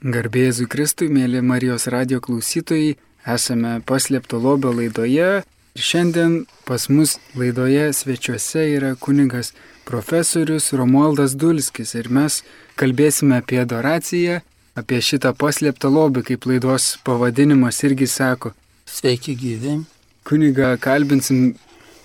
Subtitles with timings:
[0.00, 2.94] Garbėzui Kristui, mėly Marijos radio klausytojai,
[3.28, 5.42] esame paslėpto lobio laidoje
[5.76, 9.52] ir šiandien pas mus laidoje svečiuose yra kunigas
[9.84, 12.40] profesorius Romualdas Dulskis ir mes
[12.80, 14.40] kalbėsime apie adoraciją,
[14.72, 18.54] apie šitą paslėptą lobį, kaip laidos pavadinimas irgi sako.
[18.88, 19.82] Sveiki gyvi.
[20.24, 21.58] Kuniga kalbinsim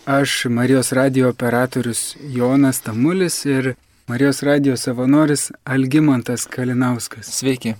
[0.03, 3.77] aš, Marijos radio operatorius Jonas Tamulis ir
[4.07, 7.25] Marijos radio savanoris Algymantas Kalinauskas.
[7.25, 7.73] Sveiki.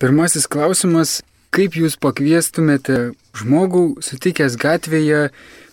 [0.00, 1.18] Pirmasis klausimas,
[1.52, 5.26] kaip jūs pakviestumėte žmogų sutikęs gatvėje,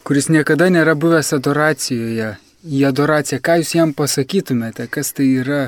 [0.04, 2.34] kuris niekada nėra buvęs adoracijoje,
[2.68, 5.62] į adoraciją, ką jūs jam pasakytumėte, kas tai yra?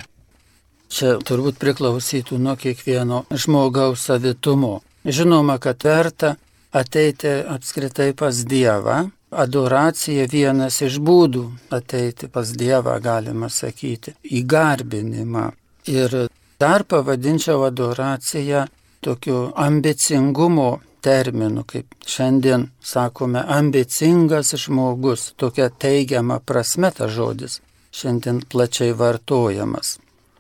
[0.92, 4.82] Čia turbūt priklausytų nuo kiekvieno žmogaus savitumo.
[5.08, 6.36] Žinoma, kad verta
[6.76, 11.44] ateiti apskritai pas Dievą, Adoracija vienas iš būdų
[11.76, 15.50] ateiti pas Dievą, galima sakyti, į garbinimą.
[15.92, 16.16] Ir
[16.60, 18.66] dar pavadinčiau adoraciją
[19.04, 27.60] tokiu ambicingumo terminu, kaip šiandien sakome, ambicingas žmogus, tokia teigiama prasme ta žodis,
[27.92, 29.98] šiandien plačiai vartojamas.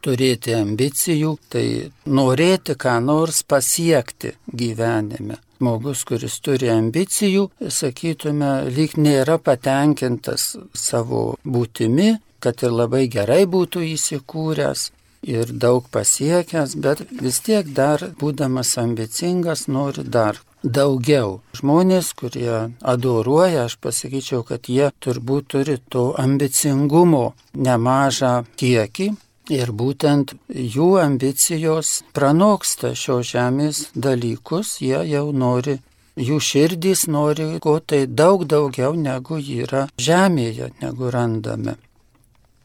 [0.07, 1.65] Turėti ambicijų, tai
[2.07, 12.17] norėti ką nors pasiekti gyvenime žmogus, kuris turi ambicijų, sakytume, lyg nėra patenkintas savo būtimi,
[12.39, 14.91] kad ir labai gerai būtų įsikūręs
[15.27, 21.41] ir daug pasiekęs, bet vis tiek dar, būdamas ambicingas, nori dar daugiau.
[21.57, 29.15] Žmonės, kurie adoruoja, aš pasakyčiau, kad jie turbūt turi to ambicingumo nemažą kiekį
[29.53, 35.77] Ir būtent jų ambicijos pranoksta šios žemės dalykus, jie jau nori,
[36.19, 41.77] jų širdys nori ko tai daug daugiau negu yra žemėje, negu randame.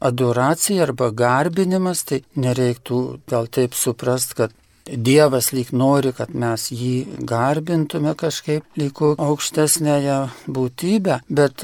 [0.02, 2.98] Adoracija arba garbinimas, tai nereiktų
[3.30, 4.50] gal taip suprast, kad
[4.82, 10.16] Dievas lyg nori, kad mes jį garbintume kažkaip lyg aukštesnėje
[10.50, 11.62] būtybę, bet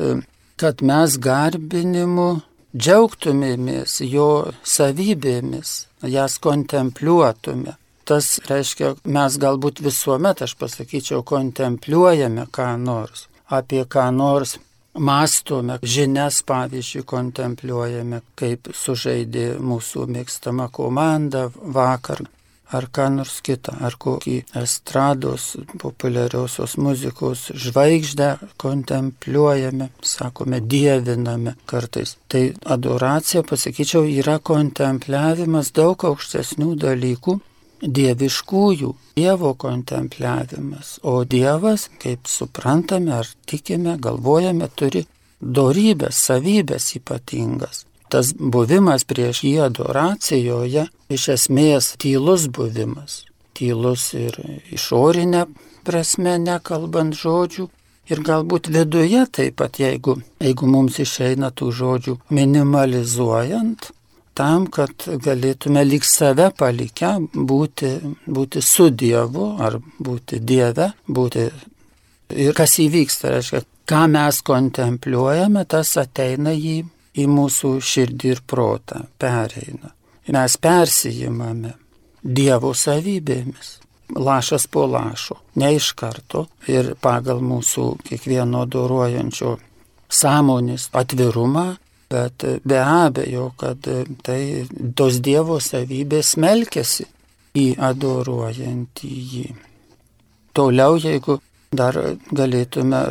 [0.59, 2.29] kad mes garbinimu
[2.79, 4.31] džiaugtumėmės jo
[4.63, 5.75] savybėmis,
[6.07, 7.75] jas kontempliuotume.
[8.09, 14.57] Tas reiškia, mes galbūt visuomet, aš pasakyčiau, kontempliuojame ką nors, apie ką nors
[14.99, 22.25] mąstome, žinias pavyzdžiui kontempliuojame, kaip sužaidė mūsų mėgstama komanda vakar,
[22.71, 28.31] ar ką nors kitą, ar kokį estrados populiariosios muzikos žvaigždę
[28.61, 32.17] kontempliuojame, sakome, dieviname kartais.
[32.29, 32.45] Tai
[32.77, 37.39] adoracija, pasakyčiau, yra kontempliavimas daug aukštesnių dalykų,
[37.83, 41.01] dieviškųjų, Dievo kontempliavimas.
[41.03, 45.03] O Dievas, kaip suprantame ar tikime, galvojame, turi
[45.43, 53.25] dorybės, savybės ypatingas tas buvimas prieš jį adoracijoje iš esmės tylus buvimas.
[53.59, 54.39] Tylus ir
[54.73, 55.47] išorinė
[55.87, 57.69] prasme, nekalbant žodžių.
[58.09, 63.91] Ir galbūt viduje taip pat, jeigu, jeigu mums išeina tų žodžių minimalizuojant,
[64.39, 67.91] tam, kad galėtume lik save palikę būti,
[68.25, 71.49] būti su Dievu ar būti Dieve, būti
[72.47, 76.81] ir kas įvyksta, reiškia, ką mes kontempliuojame, tas ateina į
[77.19, 79.93] į mūsų širdį ir protą, pereina.
[80.29, 81.75] Mes persijimame
[82.19, 83.79] Dievo savybėmis,
[84.19, 89.55] lašas po lašo, ne iš karto ir pagal mūsų kiekvieno dorojančio
[90.09, 91.69] sąmonės atvirumą,
[92.11, 93.87] bet be abejo, kad
[94.25, 94.41] tai
[94.97, 97.07] tos Dievo savybės melkėsi
[97.57, 99.47] į adoruojantį jį.
[100.57, 101.97] Toliau, jeigu Dar
[102.33, 103.03] galėtume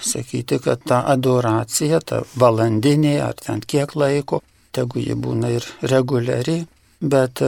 [0.00, 6.60] sakyti, kad ta adoracija, ta valandinė ar ten kiek laiko, tegu ji būna ir reguliari,
[7.00, 7.42] bet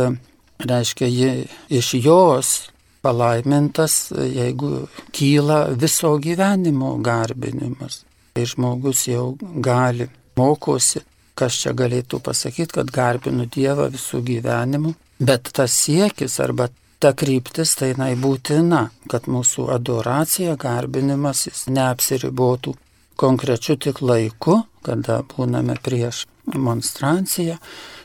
[0.59, 1.31] reiškia, ji
[1.78, 2.50] iš jos
[3.03, 8.03] palaimintas, jeigu kyla viso gyvenimo garbinimas.
[8.34, 10.09] Tai žmogus jau gali,
[10.39, 11.03] mokosi,
[11.34, 16.69] kas čia galėtų pasakyti, kad garbinu Dievą visų gyvenimų, bet tas siekis arba
[17.00, 22.74] ta kryptis tai jinai būtina, kad mūsų adoracija, garbinimas jis neapsiribotų
[23.21, 26.27] konkrečiu tik laiku, kada būname prieš
[26.57, 27.59] monstranciją,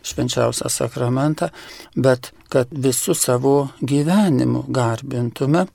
[0.06, 1.50] švenčiausią sakramentą,
[1.96, 5.66] bet kad visų savo gyvenimu garbintume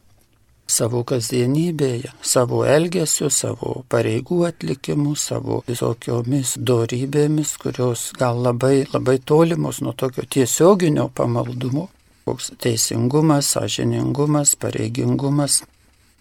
[0.70, 9.80] savo kasdienybėje, savo elgesiu, savo pareigų atlikimu, savo visokiomis dorybėmis, kurios gal labai, labai tolimos
[9.82, 11.88] nuo tokio tiesioginio pamaldumo,
[12.28, 15.62] koks teisingumas, sąžiningumas, pareigingumas,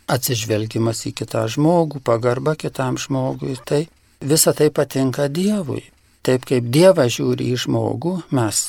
[0.09, 3.57] atsižvelgimas į kitą žmogų, pagarba kitam žmogui.
[3.65, 3.85] Tai
[4.21, 5.83] visa tai patinka Dievui.
[6.25, 8.63] Taip kaip Dievas žiūri į žmogų, mes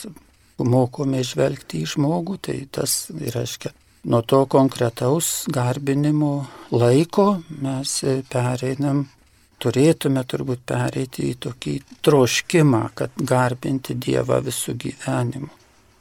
[0.60, 3.72] mokome žvelgti į žmogų, tai tas reiškia
[4.04, 7.96] nuo to konkretaus garbinimo laiko mes
[8.32, 9.04] pereinam,
[9.60, 11.74] turėtume turbūt pereiti į tokį
[12.04, 15.50] troškimą, kad garbinti Dievą visų gyvenimu.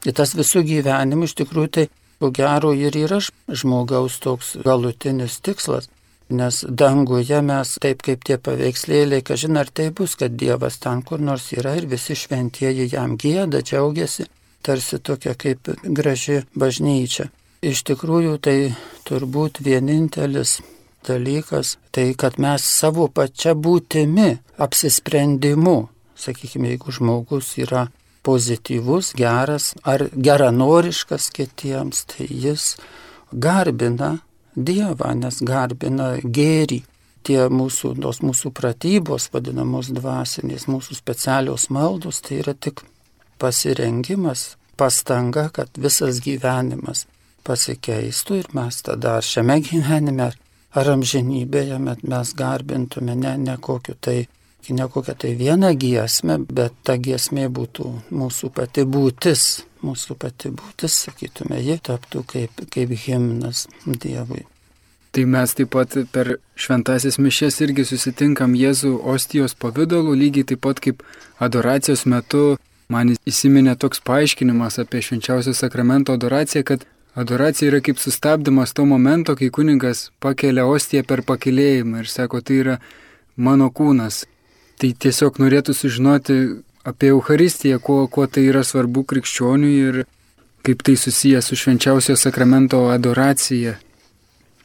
[0.07, 1.85] Ir tas visų gyvenimų iš tikrųjų tai,
[2.19, 5.89] ko gero, ir yra žmogaus toks galutinis tikslas.
[6.29, 11.19] Nes danguje mes, taip kaip tie paveikslėliai, kažin ar tai bus, kad Dievas ten kur
[11.19, 14.27] nors yra ir visi šventieji jam gėda, džiaugiasi,
[14.61, 17.31] tarsi tokia kaip graži bažnyčia.
[17.65, 18.57] Iš tikrųjų tai
[19.09, 20.59] turbūt vienintelis
[21.07, 25.77] dalykas, tai kad mes savo pačia būtimi, apsisprendimu,
[26.19, 27.87] sakykime, jeigu žmogus yra
[28.23, 32.75] pozityvus, geras ar geranoriškas kitiems, tai jis
[33.31, 34.17] garbina
[34.59, 36.81] Dievą, nes garbina gėrį.
[37.23, 42.81] Tie mūsų, tos mūsų pratybos, vadinamos dvasinės, mūsų specialios maldos, tai yra tik
[43.39, 47.05] pasirengimas, pastanga, kad visas gyvenimas
[47.47, 50.31] pasikeistų ir mes tada šiame gyvenime,
[50.79, 54.19] ar amžinybėje mes garbintume ne, ne kokiu tai
[54.69, 61.01] ne kokią tai vieną giesmę, bet ta giesmė būtų mūsų pati būtis, mūsų pati būtis,
[61.07, 64.45] sakytume, ji taptų kaip, kaip himnas Dievui.
[65.11, 70.81] Tai mes taip pat per šventasis mišes irgi susitinkam Jėzų ostijos pavydalu, lygiai taip pat
[70.83, 71.01] kaip
[71.41, 72.59] adoracijos metu
[72.93, 76.85] man įsiminė toks paaiškinimas apie švenčiausio sakramento adoraciją, kad
[77.17, 82.61] adoracija yra kaip sustabdymas to momento, kai kuningas pakelia ostiją per pakilėjimą ir sako, tai
[82.63, 82.77] yra
[83.35, 84.27] mano kūnas.
[84.79, 86.35] Tai tiesiog norėtų sužinoti
[86.87, 89.97] apie Euharistiją, kuo, kuo tai yra svarbu krikščioniui ir
[90.63, 93.75] kaip tai susijęs su švenčiausio sakramento adoracija.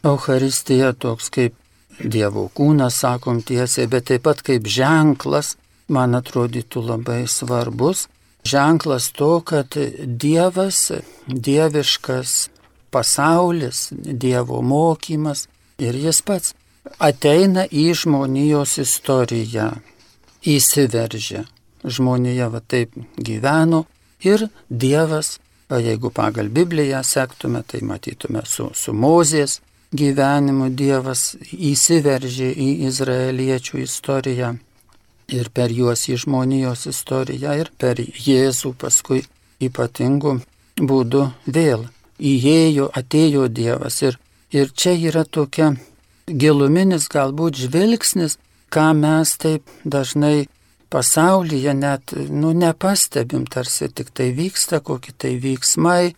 [0.05, 1.59] Euharistija toks kaip
[1.95, 5.53] Dievo kūnas, sakom tiesiai, bet taip pat kaip ženklas,
[5.87, 8.09] man atrodytų labai svarbus.
[8.45, 9.79] Ženklas to, kad
[10.25, 10.91] Dievas,
[11.27, 12.35] dieviškas
[12.91, 15.47] pasaulis, Dievo mokymas
[15.79, 16.55] ir jis pats
[16.99, 19.71] ateina į žmonijos istoriją
[20.45, 21.45] įsiveržia.
[21.85, 23.85] Žmonija va taip gyveno
[24.25, 25.39] ir Dievas,
[25.69, 29.61] jeigu pagal Bibliją sektume, tai matytume su, su Mozės
[29.95, 34.55] gyvenimu Dievas įsiveržė į izraeliečių istoriją
[35.33, 39.23] ir per juos į žmonijos istoriją ir per Jėzų paskui
[39.65, 40.39] ypatingų
[40.81, 41.87] būdų vėl
[42.19, 44.01] įėjo, atėjo Dievas.
[44.03, 44.19] Ir,
[44.51, 45.75] ir čia yra tokia
[46.27, 48.39] giluminis galbūt žvilgsnis
[48.73, 50.47] ką mes taip dažnai
[50.95, 56.15] pasaulyje net nu, nepastebim, tarsi tik tai vyksta kokie tai veiksmai,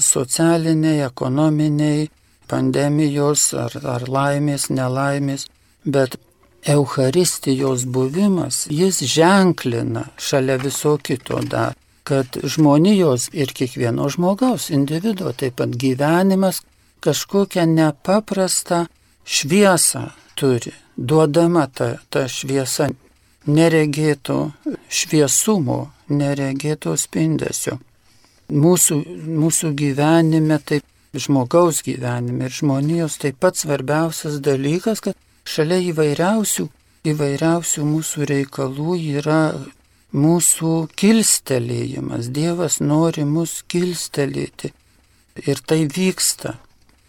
[0.00, 2.06] socialiniai, ekonominiai,
[2.48, 5.48] pandemijos ar, ar laimės, nelaimės,
[5.84, 6.16] bet
[6.66, 15.60] Eucharistijos buvimas, jis ženklina šalia viso kito dar, kad žmonijos ir kiekvieno žmogaus, individuo, taip
[15.60, 16.62] pat gyvenimas
[17.04, 18.86] kažkokią nepaprastą
[19.26, 22.90] šviesą turi duodama ta, ta šviesa
[23.46, 24.38] neregėto
[24.90, 27.78] šviesumo, neregėto spindesio.
[28.50, 30.84] Mūsų, mūsų gyvenime, taip
[31.16, 35.16] žmogaus gyvenime ir žmonijos taip pat svarbiausias dalykas, kad
[35.46, 36.68] šalia įvairiausių,
[37.10, 39.40] įvairiausių mūsų reikalų yra
[40.16, 42.30] mūsų kilstelėjimas.
[42.34, 44.72] Dievas nori mus kilstelėti.
[45.46, 46.56] Ir tai vyksta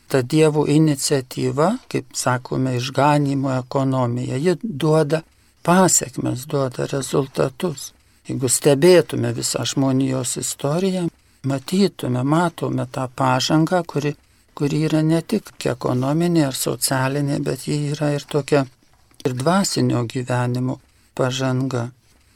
[0.08, 5.22] ta Dievo iniciatyva, kaip sakome, išganimo ekonomija, ji duoda
[5.64, 7.92] pasiekmes, duoda rezultatus.
[8.28, 11.08] Jeigu stebėtume visą žmonijos istoriją,
[11.48, 14.16] matytume, matome tą pažangą, kuri,
[14.54, 18.66] kuri yra ne tik ekonominė ar socialinė, bet ji yra ir tokia
[19.26, 20.80] ir dvasinio gyvenimo
[21.16, 21.90] pažanga.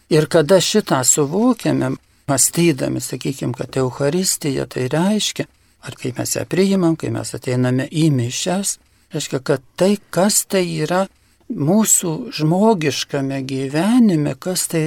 [0.09, 1.91] Ir kada šitą suvokiame,
[2.27, 5.45] mąstydami, sakykime, kad Euharistija tai reiškia,
[5.81, 8.77] ar kai mes ją priimam, kai mes ateiname į mišes,
[9.13, 11.05] reiškia, kad tai, kas tai yra
[11.51, 14.85] mūsų žmogiškame gyvenime, kas tai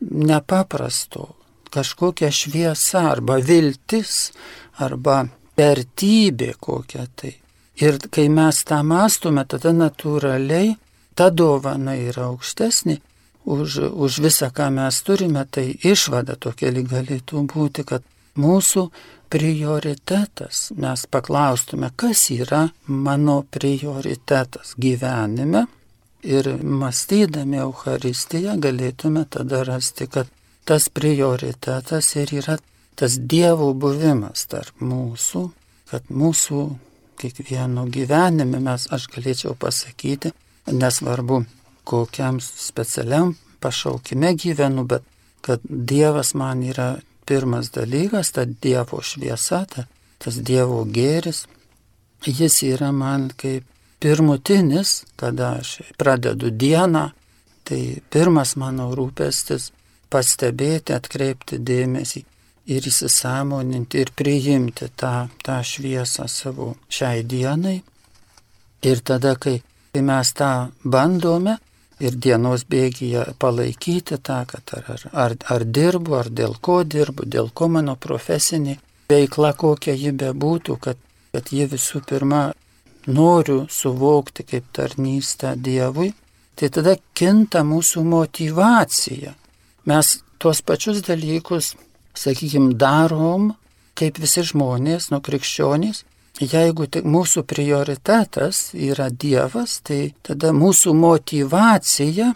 [0.00, 1.30] nepaprasto,
[1.72, 4.30] kažkokia šviesa arba viltis
[4.82, 5.24] arba
[5.56, 7.36] vertybė kokia tai.
[7.80, 10.76] Ir kai mes tą mąstume, tada natūraliai
[11.16, 12.96] ta dovana yra aukštesnė
[13.46, 18.04] už, už visą, ką mes turime, tai išvada tokia lyg galėtų būti, kad
[18.36, 18.88] mūsų
[19.30, 20.72] prioritetas.
[20.76, 25.66] Mes paklaustume, kas yra mano prioritetas gyvenime
[26.26, 30.30] ir mąstydami Euharistiją galėtume tada rasti, kad
[30.66, 32.58] tas prioritetas ir yra
[32.96, 35.42] tas Dievo buvimas tarp mūsų,
[35.90, 36.62] kad mūsų
[37.20, 40.32] kiekvieno gyvenime mes, aš galėčiau pasakyti,
[40.72, 41.44] nesvarbu
[41.86, 45.04] kokiam specialiam pašaukime gyvenu, bet
[45.46, 49.86] kad Dievas man yra pirmas dalykas, ta Dievo šviesa, ta,
[50.22, 51.44] tas Dievo gėris,
[52.26, 53.64] jis yra man kaip
[54.00, 57.10] pirmutinis, kada aš pradedu dieną,
[57.66, 57.80] tai
[58.10, 59.70] pirmas mano rūpestis
[60.12, 62.22] pastebėti, atkreipti dėmesį
[62.70, 67.80] ir įsisamoninti ir priimti tą, tą šviesą savo šiai dienai.
[68.86, 69.60] Ir tada, kai,
[69.92, 70.50] kai mes tą
[70.84, 71.56] bandome
[72.02, 77.50] ir dienos bėgyje palaikyti tą, kad ar, ar, ar, dirbu, ar dėl ko dirbu, dėl
[77.56, 78.76] ko mano profesinė
[79.10, 81.00] veikla kokia ji bebūtų, kad,
[81.32, 82.42] kad ji visų pirma
[83.06, 86.12] noriu suvokti kaip tarnystę Dievui,
[86.56, 89.34] tai tada kinta mūsų motivacija.
[89.86, 91.74] Mes tuos pačius dalykus
[92.16, 93.52] sakykime, darom
[93.96, 96.02] kaip visi žmonės, nu krikščionys,
[96.40, 102.32] jeigu tik mūsų prioritetas yra Dievas, tai tada mūsų motivacija,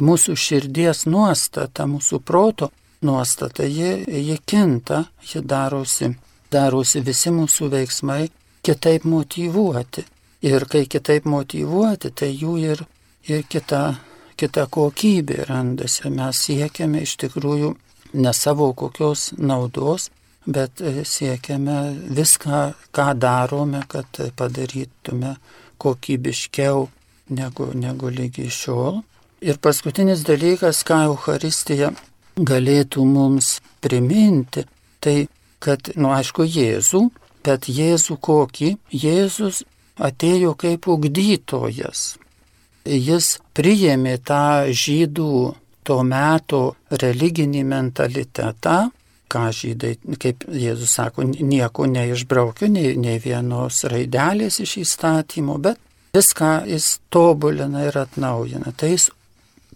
[0.00, 2.70] mūsų širdies nuostata, mūsų proto
[3.02, 6.12] nuostata, ji, ji kinta, ji darosi,
[6.52, 8.26] darosi visi mūsų veiksmai
[8.66, 10.04] kitaip motivuoti.
[10.42, 12.82] Ir kai kitaip motivuoti, tai jų ir,
[13.26, 13.96] ir kita,
[14.36, 16.10] kita kokybė randasi.
[16.12, 17.72] Mes siekiame iš tikrųjų
[18.14, 20.10] ne savo kokios naudos,
[20.46, 21.78] bet e, siekiame
[22.16, 22.62] viską,
[22.94, 25.36] ką darome, kad padarytume
[25.78, 26.86] kokybiškiau
[27.36, 29.02] negu, negu lygi šiol.
[29.44, 31.92] Ir paskutinis dalykas, ką Euharistija
[32.36, 34.64] galėtų mums priminti,
[35.00, 35.26] tai
[35.62, 37.02] kad, nu aišku, Jėzų,
[37.44, 38.76] bet Jėzų kokį?
[38.92, 39.64] Jėzus
[39.96, 42.16] atėjo kaip ugdytojas.
[42.86, 45.30] Jis priėmė tą žydų
[45.86, 48.76] to meto religinį mentalitetą,
[49.32, 55.80] ką žydai, kaip Jėzus sako, nieko neišbraukiu, nei, nei vienos raidelės iš įstatymo, bet
[56.16, 58.72] viską jis tobulina ir atnaujina.
[58.76, 59.10] Tai jis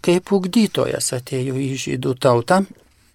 [0.05, 2.63] kaip ugdytojas atėjo į žydų tautą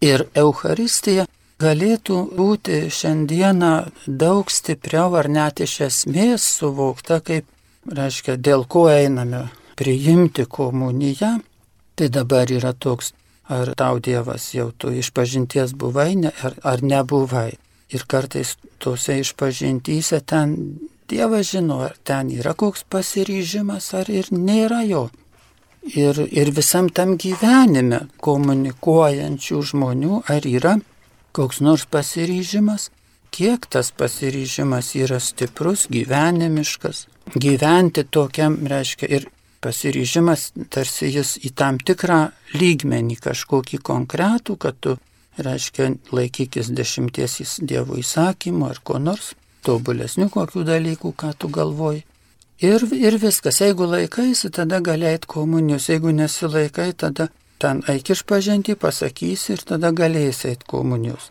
[0.04, 1.26] ir Euharistija
[1.62, 3.74] galėtų būti šiandieną
[4.06, 7.48] daug stipriau ar net iš esmės suvokta, kaip,
[7.88, 11.38] reiškia, dėl ko einame priimti komuniją
[11.96, 13.14] Tai dabar yra toks,
[13.48, 17.52] ar tau Dievas jau tu išpažinties buvai ne, ar, ar nebuvai.
[17.94, 20.56] Ir kartais tose išpažintyse ten
[21.08, 25.06] Dievas žino, ar ten yra koks pasiryžimas, ar ir nėra jo.
[25.86, 30.74] Ir, ir visam tam gyvenime komunikuojančių žmonių, ar yra
[31.36, 32.88] koks nors pasiryžimas,
[33.30, 37.06] kiek tas pasiryžimas yra stiprus, gyvenimiškas.
[37.36, 39.28] Gyventi tokiam, reiškia, ir
[39.60, 44.96] pasiryžimas tarsi jis į tam tikrą lygmenį kažkokį konkretų, kad tu,
[45.38, 49.34] reiškia, laikykis dešimties Dievo įsakymų ar ko nors,
[49.66, 52.04] tobulesnių kokių dalykų, ką tu galvoji.
[52.64, 57.28] Ir, ir viskas, jeigu laikaisi, tada galėjai komunijos, jeigu nesilaikai, tada
[57.60, 61.28] ten eik išpažinti, pasakysi ir tada galėsi eiti komunijos.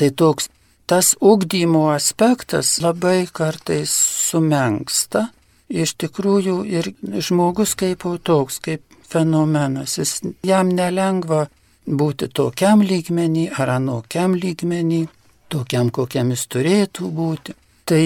[0.00, 0.48] Tai toks,
[0.88, 3.92] tas ugdymo aspektas labai kartais
[4.30, 5.28] sumenksta
[5.72, 6.90] iš tikrųjų ir
[7.24, 11.46] žmogus kaip toks, kaip fenomenas, jis, jam nelengva
[11.86, 15.06] būti tokiam lygmenį ar anokiam lygmenį,
[15.52, 17.56] tokiam kokiam jis turėtų būti.
[17.84, 18.02] Tai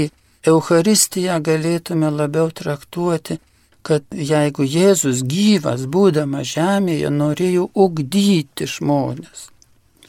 [0.46, 3.40] Euharistiją galėtume labiau traktuoti,
[3.86, 9.50] kad jeigu Jėzus gyvas, būdamas žemėje, norėjo ugdyti žmonės.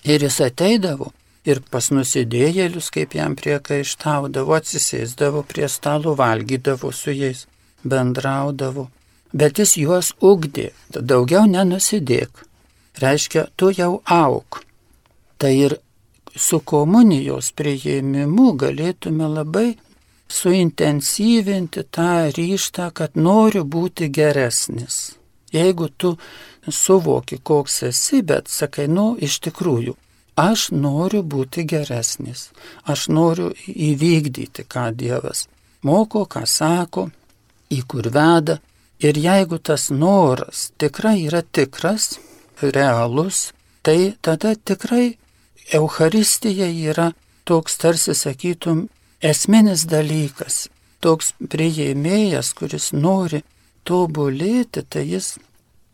[0.05, 1.11] Ir jis ateidavo
[1.47, 7.45] ir pas nusidėjėlius, kaip jam priekaištaudavo, atsisėsdavo prie stalo, valgydavo su jais,
[7.87, 8.87] bendraudavo,
[9.33, 12.43] bet jis juos ugdė, daugiau nenusidėk,
[13.01, 14.63] reiškia, tu jau auk.
[15.37, 15.77] Tai ir
[16.35, 19.69] su komunijos prieimimu galėtume labai
[20.27, 25.15] suintensyvinti tą ryštą, kad noriu būti geresnis.
[25.53, 26.17] Jeigu tu
[26.67, 29.95] suvoki, koks esi, bet sakai, nu, iš tikrųjų,
[30.37, 32.51] Aš noriu būti geresnis,
[32.85, 35.47] aš noriu įvykdyti, ką Dievas
[35.81, 37.07] moko, ką sako,
[37.73, 38.59] į kur veda.
[39.01, 42.17] Ir jeigu tas noras tikrai yra tikras,
[42.61, 43.51] realus,
[43.81, 45.17] tai tada tikrai
[45.73, 47.11] Euharistija yra
[47.45, 48.87] toks tarsi sakytum
[49.21, 50.67] esminis dalykas,
[51.01, 53.43] toks prieėmėjas, kuris nori
[53.85, 55.35] tobulėti, tai jis,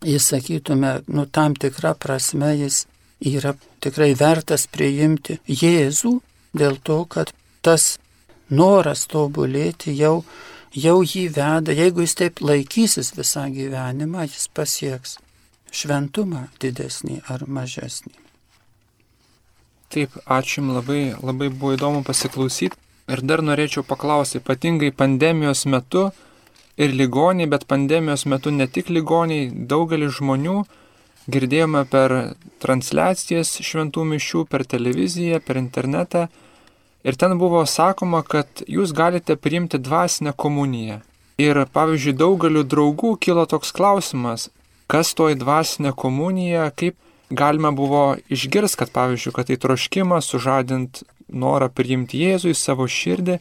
[0.04, 2.86] jis sakytume, nu tam tikrą prasme jis
[3.24, 3.54] yra
[3.84, 6.14] tikrai vertas priimti Jėzų
[6.58, 7.98] dėl to, kad tas
[8.50, 10.24] noras tobulėti jau,
[10.76, 15.18] jau jį veda, jeigu jis taip laikysis visą gyvenimą, jis pasieks
[15.74, 18.14] šventumą didesnį ar mažesnį.
[19.94, 22.78] Taip, ačiū Jums labai, labai buvo įdomu pasiklausyti.
[23.12, 26.08] Ir dar norėčiau paklausyti, ypatingai pandemijos metu
[26.80, 30.64] ir ligoniai, bet pandemijos metu ne tik ligoniai, daugelis žmonių
[31.32, 36.28] girdėjome per transliacijas šventų mišių, per televiziją, per internetą.
[37.04, 41.02] Ir ten buvo sakoma, kad jūs galite priimti dvasinę komuniją.
[41.42, 44.50] Ir pavyzdžiui, daugeliu draugų kilo toks klausimas,
[44.88, 46.96] kas toji dvasinė komunija, kaip
[47.34, 51.04] galima buvo išgirsti, kad pavyzdžiui, kad tai troškimas sužadint
[51.34, 53.40] norą priimti Jėzų į savo širdį,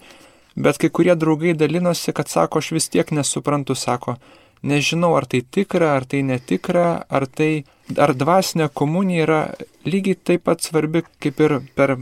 [0.56, 4.16] bet kai kurie draugai dalinosi, kad sako, aš vis tiek nesuprantu, sako,
[4.62, 7.64] nežinau, ar tai tikra, ar tai netikra, ar tai,
[7.96, 9.40] ar dvasinė komunija yra
[9.86, 11.96] lygiai taip pat svarbi, kaip ir per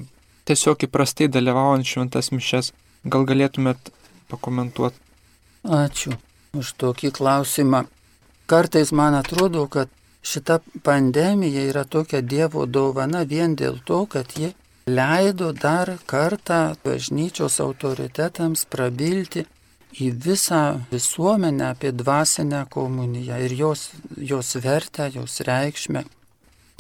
[0.49, 2.73] tiesiog įprastai dalyvaujant šventas mišes.
[3.05, 3.93] Gal galėtumėt
[4.33, 4.99] pakomentuoti?
[5.65, 6.17] Ačiū
[6.57, 7.85] už tokį klausimą.
[8.51, 9.89] Kartais man atrodo, kad
[10.27, 14.53] šita pandemija yra tokia Dievo dovana vien dėl to, kad ji
[14.91, 19.47] leido dar kartą bažnyčios autoritetams prabilti
[19.99, 26.05] į visą visuomenę apie dvasinę komuniją ir jos, jos vertę, jos reikšmę.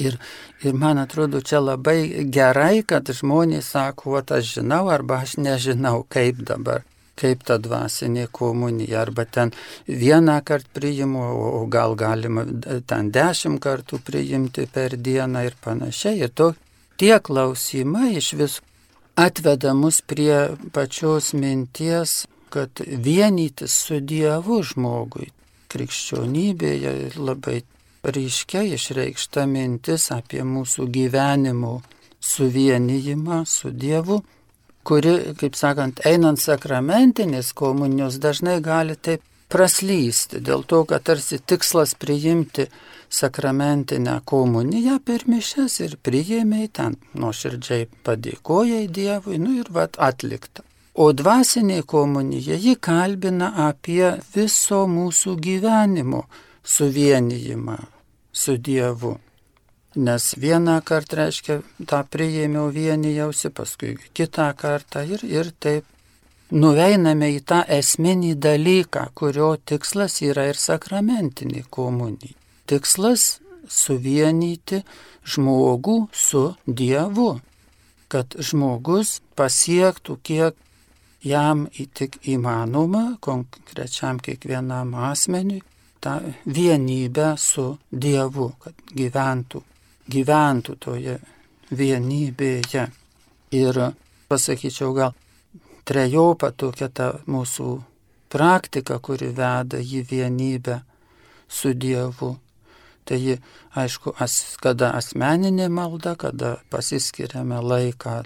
[0.01, 0.17] Ir,
[0.65, 6.07] ir man atrodo, čia labai gerai, kad žmonės sako, o aš žinau arba aš nežinau,
[6.09, 6.87] kaip dabar,
[7.21, 9.53] kaip ta dvasinė komunija, arba ten
[9.87, 11.27] vieną kartą priimu,
[11.61, 12.47] o gal galima
[12.89, 16.25] ten dešimt kartų priimti per dieną ir panašiai.
[16.25, 16.55] Ir to,
[16.97, 18.61] tie klausimai iš vis
[19.21, 25.31] atveda mus prie pačios minties, kad vienytis su Dievu žmogui
[25.71, 27.61] krikščionybėje labai
[28.03, 31.81] ryškia išreikšta mintis apie mūsų gyvenimo
[32.21, 34.21] suvienijimą su Dievu,
[34.85, 41.97] kuri, kaip sakant, einant sakramentinės komunijos dažnai gali taip praslysti, dėl to, kad tarsi tikslas
[41.99, 42.69] priimti
[43.11, 50.65] sakramentinę komuniją per mišes ir priėmė ten, nuoširdžiai padėkojai Dievui, nu ir vad atlikta.
[50.95, 56.25] O dvasinė komunija ji kalbina apie viso mūsų gyvenimo
[56.65, 57.77] suvienijimą
[58.33, 59.19] su Dievu.
[59.97, 65.87] Nes vieną kartą reiškia, tą priėmiau vienijausi, paskui kitą kartą ir, ir taip
[66.51, 72.35] nuveiname į tą esminį dalyką, kurio tikslas yra ir sakramentinė komunija.
[72.71, 74.83] Tikslas suvienyti
[75.27, 77.41] žmogų su Dievu,
[78.11, 80.59] kad žmogus pasiektų kiek
[81.25, 85.63] jam tik įmanoma, konkrečiam kiekvienam asmeniui,
[86.01, 89.61] tą vienybę su Dievu, kad gyventų,
[90.09, 91.19] gyventų toje
[91.71, 92.87] vienybėje.
[93.53, 93.81] Ir
[94.31, 95.13] pasakyčiau, gal
[95.85, 97.71] trejopa tokia ta mūsų
[98.31, 100.81] praktika, kuri veda į vienybę
[101.49, 102.37] su Dievu.
[103.05, 103.41] Tai ji,
[103.75, 108.21] aišku, as, kada asmeninė malda, kada pasiskiriame laiką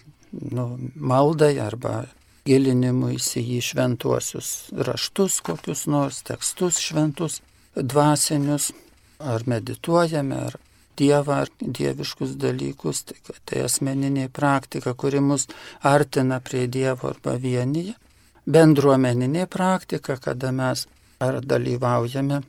[0.53, 2.05] nu, maldai arba
[2.45, 4.51] gilinimui į šventuosius
[4.89, 7.41] raštus, kokius nors tekstus šventus
[7.75, 8.73] dvasinius,
[9.19, 10.61] ar medituojame, ar
[10.95, 15.49] Dievą, ar dieviškus dalykus, tai, tai asmeninė praktika, kuri mus
[15.83, 17.97] artina prie Dievo arba vienyje.
[18.47, 20.85] Bendruomeninė praktika, kada mes
[21.19, 22.45] ar dalyvaujame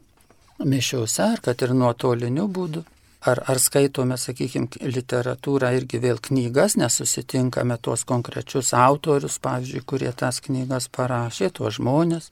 [0.61, 2.83] mišiuose, ar kad ir nuotoliniu būdu,
[3.25, 10.41] ar, ar skaitome, sakykime, literatūrą irgi vėl knygas, nesusitinkame tuos konkrečius autorius, pavyzdžiui, kurie tas
[10.45, 12.29] knygas parašė, tuos žmonės,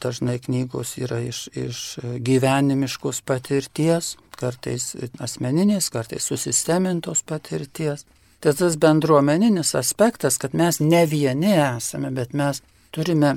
[0.00, 1.82] dažnai knygos yra iš, iš
[2.24, 8.06] gyvenimiškos patirties, kartais asmeninės, kartais susistemintos patirties.
[8.40, 12.62] Tai tas bendruomeninis aspektas, kad mes ne vieni esame, bet mes
[12.94, 13.34] turime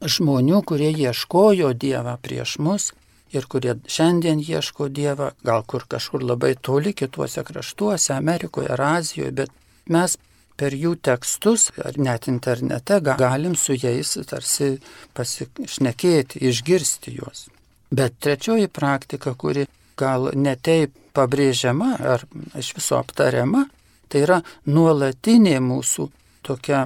[0.00, 2.92] žmonių, kurie ieškojo Dievą prieš mus
[3.32, 9.32] ir kurie šiandien ieško Dievą, gal kur kažkur labai toli, kituose kraštuose, Amerikoje ar Azijoje,
[9.42, 9.50] bet
[9.88, 10.16] mes
[10.58, 14.74] per jų tekstus, ar net internete, galim su jais tarsi
[15.14, 17.46] pasišnekėti, išgirsti juos.
[17.94, 22.24] Bet trečioji praktika, kuri gal netaip pabrėžiama ar
[22.58, 23.64] iš viso aptariama,
[24.08, 26.08] tai yra nuolatinė mūsų
[26.46, 26.84] tokia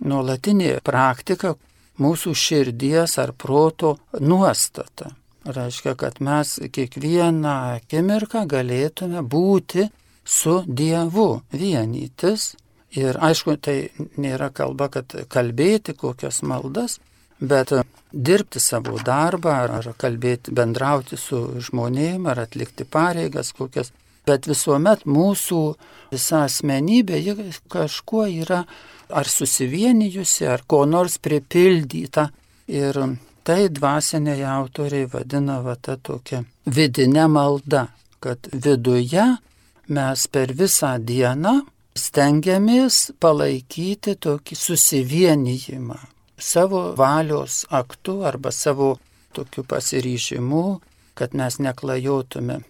[0.00, 1.54] nuolatinė praktika,
[2.00, 5.10] mūsų širdies ar proto nuostata.
[5.44, 9.86] Reiškia, kad mes kiekvieną akimirką galėtume būti
[10.24, 12.50] su Dievu, vienytis
[12.98, 16.98] Ir aišku, tai nėra kalba, kad kalbėti kokias maldas,
[17.38, 17.70] bet
[18.10, 23.92] dirbti savo darbą, ar kalbėti, bendrauti su žmonėm, ar atlikti pareigas kokias.
[24.26, 25.60] Bet visuomet mūsų
[26.10, 27.22] visa asmenybė
[27.70, 28.64] kažkuo yra
[29.08, 32.28] ar susivienijusi, ar ko nors pripildyta.
[32.66, 32.98] Ir
[33.44, 37.88] tai dvasiniai autoriai vadina va ta tokia vidinė malda,
[38.20, 39.26] kad viduje
[39.88, 41.54] mes per visą dieną
[41.96, 45.98] stengiamės palaikyti tokį susivienijimą
[46.40, 48.98] savo valios aktu arba savo
[49.32, 50.80] tokiu pasiryžimu,
[51.14, 52.60] kad mes neklajotume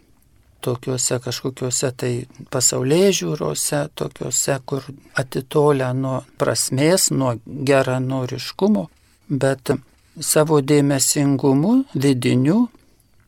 [0.61, 2.13] tokiuose kažkokiuose tai
[2.53, 4.85] pasaulyje žiūrose, tokiuose, kur
[5.17, 8.89] atitolia nuo prasmės, nuo geranoriškumo,
[9.29, 9.73] bet
[10.19, 12.69] savo dėmesingumu vidiniu,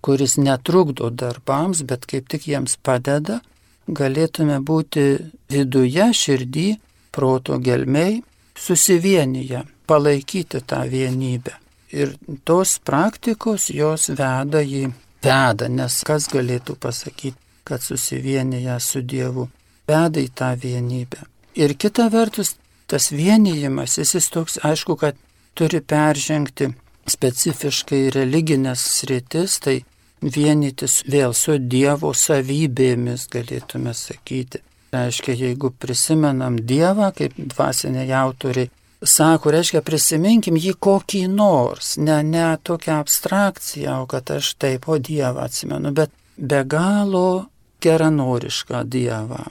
[0.03, 3.41] kuris netrukdo darbams, bet kaip tik jiems padeda,
[3.87, 5.05] galėtume būti
[5.53, 6.69] viduje, širdį,
[7.15, 8.23] proto gelmiai,
[8.59, 11.55] susivienyje, palaikyti tą vienybę.
[11.93, 12.15] Ir
[12.49, 14.87] tos praktikos jos veda į
[15.23, 17.37] veda, nes kas galėtų pasakyti,
[17.69, 19.49] kad susivienyje su Dievu
[19.89, 21.27] veda į tą vienybę.
[21.55, 22.57] Ir kita vertus,
[22.89, 25.19] tas vienijimas, jis toks, aišku, kad
[25.55, 26.71] turi peržengti
[27.11, 29.81] specifiškai religinės sritis, tai
[30.23, 34.63] vienytis vėl su Dievo savybėmis, galėtume sakyti.
[34.93, 38.71] Reiškia, jeigu prisimenam Dievą, kaip dvasiniai autoriai
[39.03, 44.99] sako, reiškia, prisiminkim jį kokį nors, ne, ne tokią abstrakciją, o kad aš taip, o
[44.99, 47.47] Dievą atsimenu, bet be galo
[47.83, 49.49] geranorišką Dievą.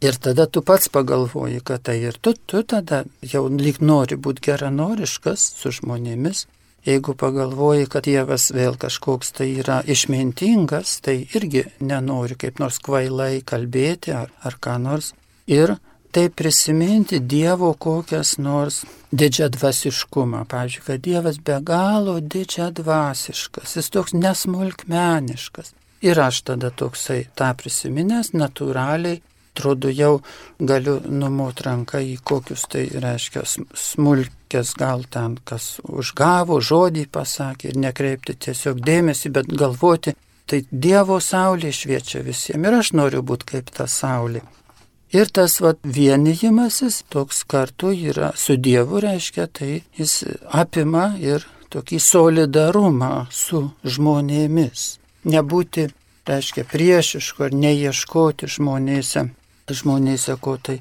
[0.00, 4.46] Ir tada tu pats pagalvoji, kad tai ir tu, tu tada jau lyg nori būti
[4.48, 6.46] geranoriškas su žmonėmis.
[6.88, 13.42] Jeigu pagalvoji, kad Dievas vėl kažkoks tai yra išmintingas, tai irgi nenori kaip nors kvailai
[13.44, 15.12] kalbėti ar, ar ką nors.
[15.44, 15.74] Ir
[16.16, 18.80] tai prisiminti Dievo kokias nors
[19.12, 20.46] didžią dvasiškumą.
[20.48, 25.74] Pavyzdžiui, kad Dievas be galo didžią dvasiškas, jis toks nesmulkmeniškas.
[26.00, 30.20] Ir aš tada toksai tą prisiminęs natūraliai atrodo jau
[30.58, 37.80] galiu numot ranką į kokius tai reiškia smulkės gal ten, kas užgavo, žodį pasakė ir
[37.84, 40.14] nekreipti tiesiog dėmesį, bet galvoti,
[40.46, 44.42] tai Dievo saulė šviečia visiems ir aš noriu būti kaip ta saulė.
[45.10, 51.98] Ir tas vat, vienijimasis toks kartu yra su Dievu, reiškia, tai jis apima ir tokį
[51.98, 54.86] solidarumą su žmonėmis.
[55.26, 55.88] Nebūti,
[56.30, 59.26] reiškia, priešiško ir neieškoti žmonėse
[59.76, 60.80] žmonėse ko tai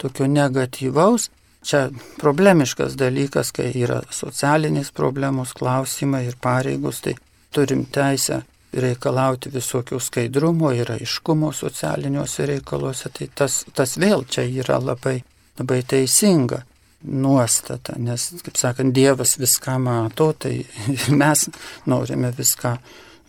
[0.00, 1.30] tokio negatyvaus.
[1.64, 1.86] Čia
[2.20, 7.14] problemiškas dalykas, kai yra socialinės problemos, klausimai ir pareigos, tai
[7.54, 8.42] turim teisę
[8.74, 15.22] reikalauti visokio skaidrumo ir aiškumo socialiniuose reikaluose, tai tas, tas vėl čia yra labai,
[15.58, 16.60] labai teisinga
[17.04, 20.64] nuostata, nes, kaip sakant, Dievas viską mato, tai
[21.22, 21.48] mes
[21.86, 22.76] norime viską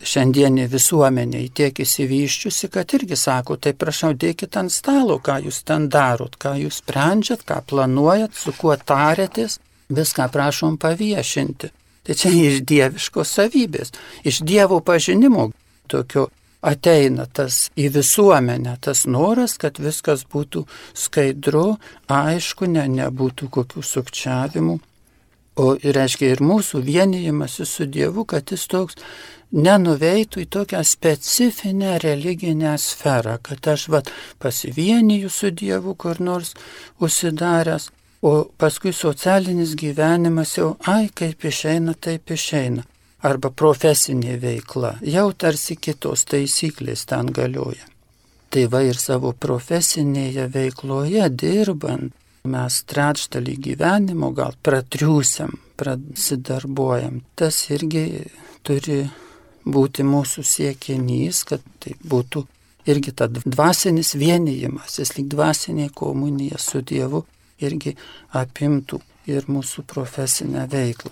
[0.02, 5.88] šiandienė visuomenė tiek įsivyščiusi, kad irgi sako, tai prašau, dėkit ant stalo, ką jūs ten
[5.92, 11.72] darot, ką jūs sprendžiat, ką planuojat, su kuo tarėtės, viską prašom paviešinti.
[12.06, 15.50] Tai čia iš dieviškos savybės, iš dievo pažinimo
[15.90, 16.28] tokio
[16.66, 21.76] ateina tas į visuomenę, tas noras, kad viskas būtų skaidru,
[22.10, 24.78] aišku, ne, nebūtų kokių sukčiavimų.
[25.56, 28.98] O reiškia ir mūsų vienijimas su Dievu, kad jis toks
[29.52, 34.10] nenuveitų į tokią specifinę religinę sferą, kad aš vat
[34.42, 36.54] pasivieniju su Dievu kur nors
[37.00, 37.90] užsidaręs,
[38.22, 42.84] o paskui socialinis gyvenimas jau, ai, kaip išeina, taip išeina.
[43.26, 47.86] Arba profesinė veikla, jau tarsi kitos taisyklės ten galioja.
[48.50, 52.12] Tai va ir savo profesinėje veikloje dirbant,
[52.46, 57.22] mes trečdalį gyvenimo gal pratriusiam, prasidarbuojam.
[57.34, 58.06] Tas irgi
[58.62, 59.00] turi
[59.66, 62.44] būti mūsų siekinys, kad tai būtų
[62.86, 67.24] irgi ta dvasinis vienijimas, jis lyg dvasinė komunija su Dievu
[67.58, 67.96] irgi
[68.36, 71.10] apimtų ir mūsų profesinę veiklą.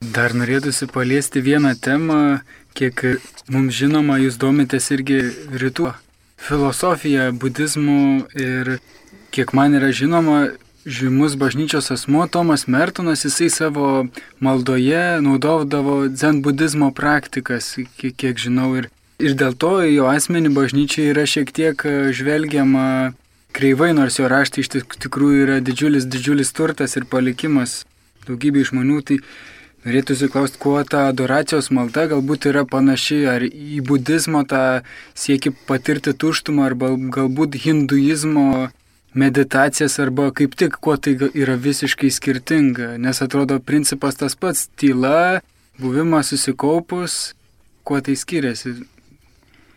[0.00, 2.18] Dar norėtųsi paliesti vieną temą,
[2.76, 3.00] kiek
[3.48, 5.22] mums žinoma, jūs domitės irgi
[5.56, 5.94] rytų
[6.36, 8.76] filosofija, budizmu ir
[9.32, 10.50] kiek man yra žinoma,
[10.86, 14.06] žymus bažnyčios asmo Tomas Mertonas, jisai savo
[14.40, 18.86] maldoje naudodavo dzen budizmo praktikas, kiek, kiek žinau, ir,
[19.18, 22.86] ir dėl to jo asmenį bažnyčiai yra šiek tiek e, žvelgiama
[23.56, 24.70] kreivai, nors jo raštai iš
[25.02, 27.82] tikrųjų yra didžiulis, didžiulis turtas ir palikimas
[28.28, 29.18] daugybė žmonių, tai
[29.86, 34.82] norėtųsi klausti, kuo ta adoracijos malda galbūt yra panaši, ar į budizmo tą
[35.18, 38.68] sieki patirti tuštumą, arba galbūt hinduizmo
[39.16, 45.40] meditacijas arba kaip tik kuo tai yra visiškai skirtinga, nes atrodo principas tas pats- tyla,
[45.80, 47.34] buvimas susikaupus,
[47.84, 48.74] kuo tai skiriasi.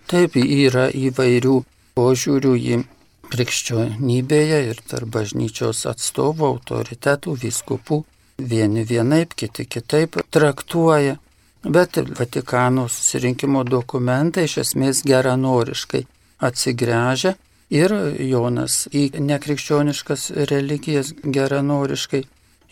[0.10, 1.56] Taip, yra įvairių
[1.95, 2.84] požiūrių į
[3.30, 8.04] krikščionybėje ir tarp bažnyčios atstovų, autoritetų, viskupų.
[8.39, 11.17] Vieni vienaip, kiti kitaip traktuoja.
[11.63, 16.06] Bet Vatikano susirinkimo dokumentai iš esmės geranoriškai
[16.39, 17.36] atsigręžia
[17.69, 22.23] ir Jonas į nekrikščioniškas religijas geranoriškai.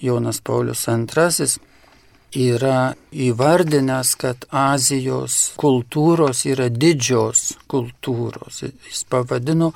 [0.02, 1.48] Jonas Paulius II
[2.38, 8.62] yra įvardinęs, kad Azijos kultūros yra didžios kultūros.
[8.62, 9.72] Jis pavadino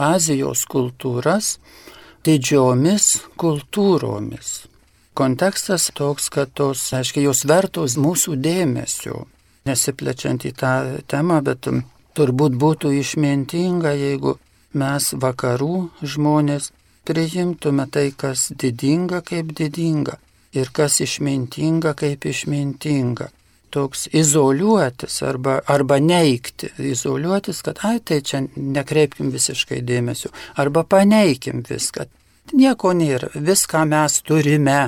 [0.00, 1.58] Azijos kultūras
[2.24, 4.66] didžiomis kultūromis.
[5.14, 9.26] Kontekstas toks, kad tos, aiškiai, jos vertos mūsų dėmesio,
[9.68, 10.74] nesiplečiant į tą
[11.10, 11.68] temą, bet
[12.16, 14.38] turbūt būtų išmintinga, jeigu
[14.74, 16.70] mes vakarų žmonės
[17.08, 20.18] priimtume tai, kas didinga kaip didinga
[20.52, 23.30] ir kas išmintinga kaip išmintinga.
[23.70, 26.72] Toks izoliuotis arba, arba neikti.
[26.90, 30.32] Izoliuotis, kad ai tai čia nekreipkim visiškai dėmesio.
[30.58, 32.08] Arba paneikim viską.
[32.58, 33.30] Nieko nėra.
[33.34, 34.80] Viską mes turime.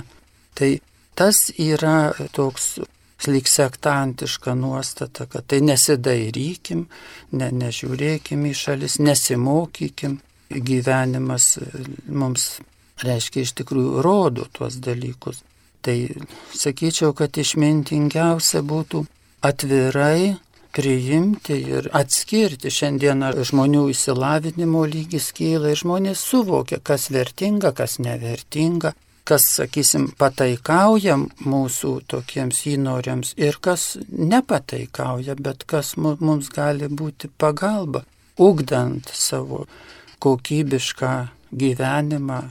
[0.59, 0.73] Tai
[1.15, 2.81] tas yra toks
[3.29, 6.87] lyg sektantiška nuostata, kad tai nesidairykim,
[7.39, 10.21] ne, nežiūrėkim į šalis, nesimokykim.
[10.53, 11.55] Gyvenimas
[12.13, 12.59] mums
[13.01, 15.41] reiškia iš tikrųjų rodo tuos dalykus.
[15.83, 15.97] Tai
[16.55, 19.03] sakyčiau, kad išmintingiausia būtų
[19.43, 20.37] atvirai
[20.73, 22.71] priimti ir atskirti.
[22.73, 28.95] Šiandieną žmonių įsilavinimo lygis kyla ir žmonės suvokia, kas vertinga, kas nevertinga,
[29.29, 38.05] kas, sakysim, pataikauja mūsų tokiems įnoriams ir kas nepataikauja, bet kas mums gali būti pagalba,
[38.39, 39.67] ugdant savo
[40.23, 41.13] kokybišką
[41.53, 42.43] gyvenimą,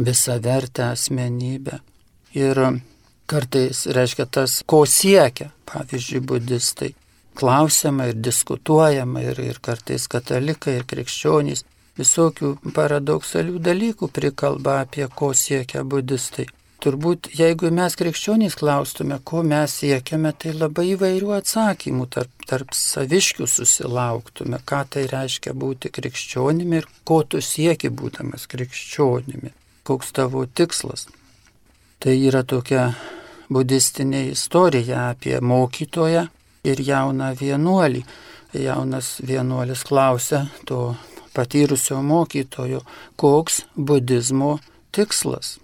[0.00, 1.80] visą vertę asmenybę.
[2.34, 2.58] Ir
[3.30, 6.94] kartais reiškia tas, ko siekia, pavyzdžiui, budistai.
[7.38, 11.62] Klausiama ir diskutuojama ir, ir kartais katalikai ir krikščionys
[11.98, 16.46] visokių paradoksalių dalykų prikalba apie ko siekia budistai.
[16.80, 23.48] Turbūt, jeigu mes krikščionys klaustume, ko mes siekiame, tai labai įvairių atsakymų tarp, tarp saviškių
[23.52, 29.52] susilauktume, ką tai reiškia būti krikščionimi ir ko tu sieki būdamas krikščionimi,
[29.84, 31.04] koks tavo tikslas.
[32.00, 32.94] Tai yra tokia
[33.52, 36.24] budistinė istorija apie mokytoją
[36.64, 38.04] ir jauną vienuolį.
[38.56, 40.94] Jaunas vienuolis klausia to
[41.34, 42.80] patyrusio mokytojo,
[43.16, 44.58] koks budizmo
[44.90, 45.58] tikslas.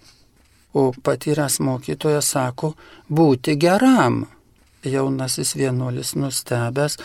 [0.75, 2.75] O patyręs mokytojas sako,
[3.09, 4.27] būti geram.
[4.87, 6.99] Jaunasis vienuolis nustebęs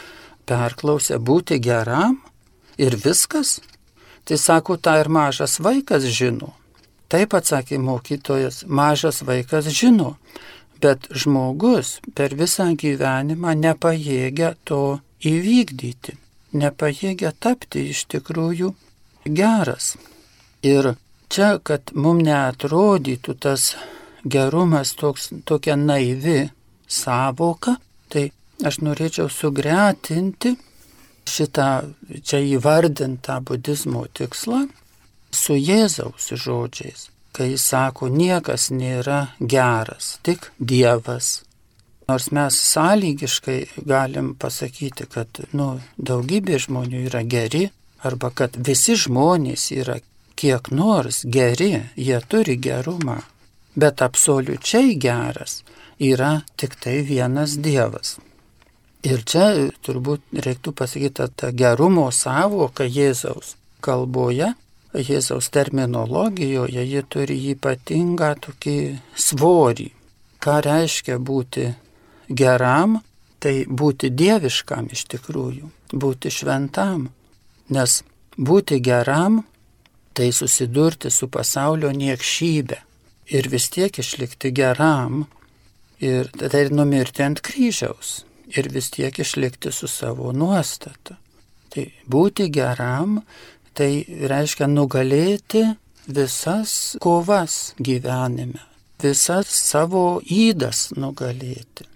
[0.46, 2.20] perklausė, būti geram
[2.78, 3.60] ir viskas.
[4.26, 6.54] Tai sako, tą ir mažas vaikas žino.
[7.12, 10.14] Taip atsakė mokytojas, mažas vaikas žino,
[10.82, 16.16] bet žmogus per visą gyvenimą nepajėgia to įvykdyti,
[16.54, 18.74] nepajėgia tapti iš tikrųjų
[19.26, 19.96] geras.
[20.62, 20.94] Ir
[21.32, 23.76] čia, kad mums neatrodytų tas
[24.24, 26.50] gerumas toks, tokia naivi
[26.88, 27.78] savoka,
[28.12, 28.30] tai
[28.66, 30.56] aš norėčiau sugretinti
[31.32, 31.70] šitą
[32.26, 34.66] čia įvardintą budizmo tikslą
[35.32, 41.42] su Jėzaus žodžiais, kai jis sako, niekas nėra geras, tik Dievas.
[42.12, 47.70] Nors mes sąlygiškai galim pasakyti, kad nu, daugybė žmonių yra geri,
[48.04, 49.96] arba kad visi žmonės yra
[50.36, 53.22] kiek nors geri, jie turi gerumą,
[53.80, 55.62] bet absoliučiai geras
[56.12, 58.18] yra tik tai vienas Dievas.
[59.08, 59.46] Ir čia
[59.86, 64.52] turbūt reiktų pasakyti, ta gerumo savoka Jėzaus kalboje
[64.92, 68.78] Jėzaus terminologijoje ji turi ypatingą tokį
[69.16, 69.88] svorį.
[70.44, 71.70] Ką reiškia būti
[72.38, 73.00] geram,
[73.42, 77.10] tai būti dieviškam iš tikrųjų, būti šventam.
[77.72, 78.02] Nes
[78.38, 79.44] būti geram,
[80.14, 82.80] tai susidurti su pasaulio niekšybė
[83.32, 85.24] ir vis tiek išlikti geram
[86.04, 91.16] ir tai ir numirti ant kryžiaus ir vis tiek išlikti su savo nuostata.
[91.72, 93.22] Tai būti geram
[93.78, 93.90] Tai
[94.28, 95.64] reiškia nugalėti
[96.12, 98.60] visas kovas gyvenime,
[99.00, 101.88] visas savo įdas nugalėti.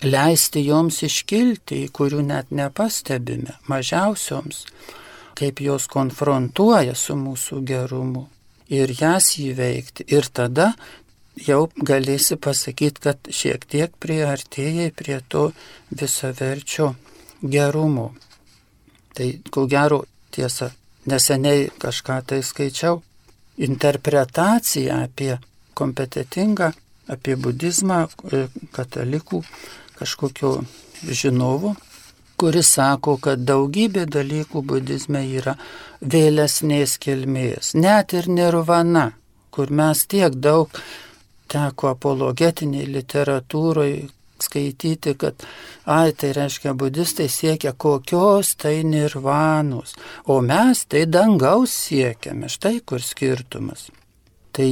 [0.00, 4.64] Leisti joms iškilti, kurių net nepastebime, mažiausioms,
[5.36, 8.24] kaip jos konfrontuoja su mūsų gerumu
[8.72, 10.06] ir jas įveikti.
[10.08, 10.70] Ir tada
[11.36, 15.50] jau galėsi pasakyti, kad šiek tiek priartėjai prie to
[15.90, 16.94] visaverčio
[17.42, 18.10] gerumo.
[19.14, 20.70] Tai ko gero tiesa,
[21.10, 23.02] neseniai kažką tai skaičiau,
[23.60, 25.34] interpretacija apie
[25.76, 26.70] kompetitingą,
[27.10, 29.42] apie budizmą e, katalikų
[30.00, 30.56] kažkokio
[31.04, 31.74] žinovo,
[32.40, 35.56] kuris sako, kad daugybė dalykų budizme yra
[36.00, 39.10] vėlesnės kilmės, net ir nirvana,
[39.52, 40.72] kur mes tiek daug
[41.50, 44.08] teko apologetiniai literatūroje
[44.40, 45.44] skaityti, kad,
[45.84, 49.92] ai, tai reiškia, budistai siekia kokios tai nirvanos,
[50.24, 53.90] o mes tai dangaus siekiame, štai kur skirtumas.
[54.56, 54.68] Tai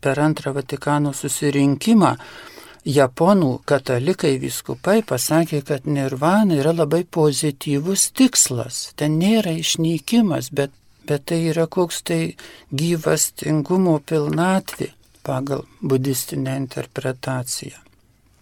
[0.00, 2.16] per antrą Vatikano susirinkimą
[2.84, 8.90] japonų katalikai viskupai pasakė, kad nirvana yra labai pozityvus tikslas.
[8.96, 10.72] Ten nėra išnykimas, bet,
[11.08, 12.22] bet tai yra koks tai
[12.72, 14.92] gyvastingumo pilnatvė
[15.26, 17.78] pagal budistinę interpretaciją.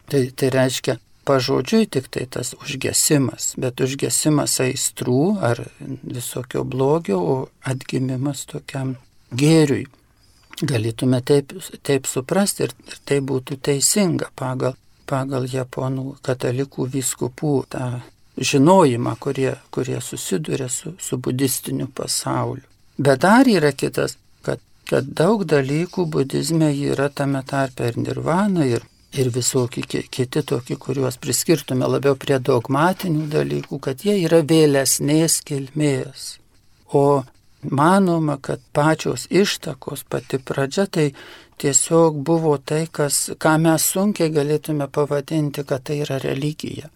[0.09, 0.96] Tai, tai reiškia,
[1.29, 5.61] pažodžiui tik tai tas užgesimas, bet užgesimas aistrų ar
[6.03, 7.37] visokio blogio, o
[7.68, 8.96] atgimimas tokiam
[9.35, 9.85] gėriui.
[10.66, 11.53] Galėtume taip,
[11.87, 14.75] taip suprasti ir, ir tai būtų teisinga pagal,
[15.07, 17.90] pagal japonų katalikų viskupų tą
[18.38, 22.66] žinojimą, kurie, kurie susiduria su, su budistiniu pasauliu.
[22.99, 24.59] Bet dar yra kitas, kad,
[24.90, 28.83] kad daug dalykų budizme yra tame tarpe ir nirvana, ir,
[29.14, 36.33] ir visokie kiti tokie, kuriuos priskirtume labiau prie dogmatinių dalykų, kad jie yra vėlesnės kilmės.
[36.90, 37.23] O
[37.62, 41.12] manoma, kad pačios ištakos, pati pradžia, tai
[41.59, 46.90] tiesiog buvo tai, kas, ką mes sunkiai galėtume pavadinti, kad tai yra religija,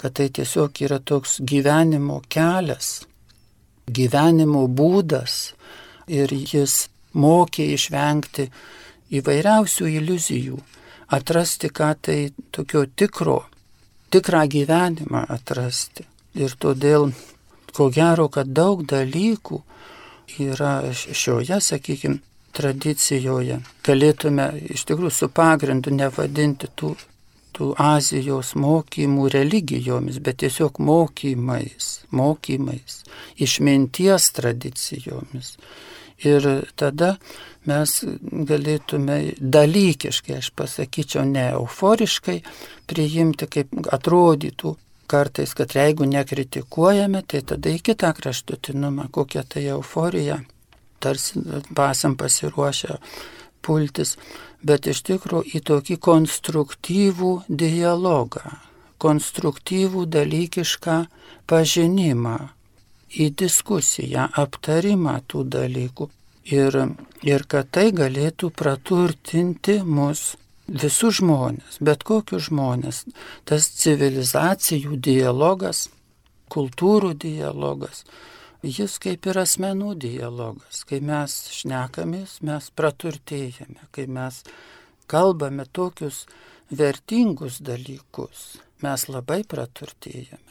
[0.00, 3.04] kad tai tiesiog yra toks gyvenimo kelias,
[3.86, 5.52] gyvenimo būdas
[6.08, 8.48] ir jis mokė išvengti
[9.16, 10.58] įvairiausių iliuzijų,
[11.16, 12.18] atrasti, ką tai
[12.50, 13.44] tokio tikro,
[14.10, 16.06] tikrą gyvenimą atrasti.
[16.36, 17.12] Ir todėl,
[17.72, 19.62] ko gero, kad daug dalykų,
[20.40, 22.20] yra šioje, sakykime,
[22.56, 23.60] tradicijoje.
[23.84, 26.94] Galėtume iš tikrųjų su pagrindu nevadinti tų,
[27.56, 33.02] tų Azijos mokymų religijomis, bet tiesiog mokymais, mokymais,
[33.36, 35.56] išminties tradicijomis.
[36.24, 36.48] Ir
[36.80, 37.16] tada
[37.68, 37.92] mes
[38.48, 42.38] galėtume dalykiškai, aš pasakyčiau, ne euforiškai
[42.88, 44.76] priimti, kaip atrodytų
[45.08, 50.40] kartais, kad jeigu nekritikuojame, tai tada į kitą kraštutinumą, kokią tai euforija,
[51.00, 51.42] tarsi
[51.74, 52.98] pasam pasiruošę
[53.62, 54.16] pultis,
[54.66, 58.44] bet iš tikrųjų į tokį konstruktyvų dialogą,
[59.02, 60.98] konstruktyvų dalykišką
[61.50, 62.38] pažinimą,
[63.16, 66.08] į diskusiją, aptarimą tų dalykų.
[66.46, 66.76] Ir,
[67.26, 73.04] ir kad tai galėtų praturtinti mus visus žmonės, bet kokius žmonės,
[73.46, 75.86] tas civilizacijų dialogas,
[76.50, 78.04] kultūrų dialogas,
[78.62, 80.82] jis kaip ir asmenų dialogas.
[80.88, 84.42] Kai mes šnekamės, mes praturtėjame, kai mes
[85.06, 86.24] kalbame tokius
[86.70, 90.42] vertingus dalykus, mes labai praturtėjame.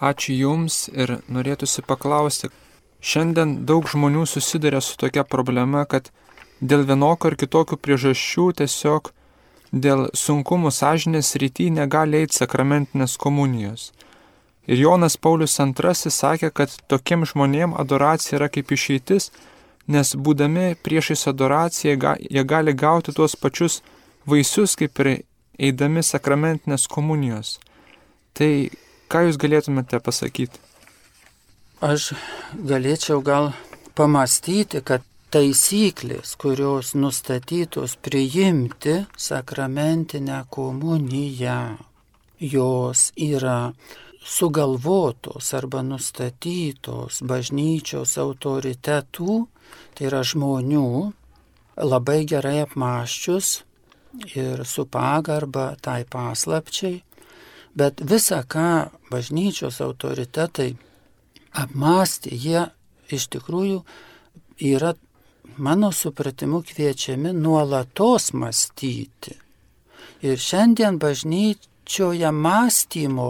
[0.00, 2.48] Ačiū Jums ir norėtųsi paklausti,
[3.04, 6.08] šiandien daug žmonių susiduria su tokia problema, kad
[6.60, 9.10] dėl vienokio ar kitokių priežasčių tiesiog
[9.72, 13.90] dėl sunkumų sąžinės rytį negali eiti sakramentinės komunijos.
[14.70, 19.30] Ir Jonas Paulius II sakė, kad tokiem žmonėm adoracija yra kaip išeitis,
[19.88, 23.80] nes būdami priešais adoraciją jie gali gauti tuos pačius
[24.26, 25.10] vaisius kaip ir
[25.58, 27.58] eidami sakramentinės komunijos.
[28.34, 28.70] Tai
[29.10, 30.60] ką jūs galėtumėte pasakyti?
[31.80, 32.12] Aš
[32.54, 33.52] galėčiau gal
[33.96, 41.76] pamastyti, kad taisyklės, kurios nustatytos priimti sakramentinę komuniją,
[42.40, 43.72] jos yra
[44.24, 49.36] sugalvotos arba nustatytos bažnyčios autoritetų,
[49.94, 51.12] tai yra žmonių,
[51.78, 53.60] labai gerai apmaščius
[54.34, 57.00] ir su pagarba tai paslapčiai,
[57.78, 60.72] bet visa, ką bažnyčios autoritetai
[61.54, 62.66] apmastė, jie
[63.10, 63.84] iš tikrųjų
[64.70, 64.94] yra
[65.56, 69.34] mano supratimu, kviečiami nuolatos mąstyti.
[70.22, 73.28] Ir šiandien bažnyčioje mąstymo